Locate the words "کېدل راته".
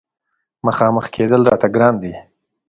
1.15-1.67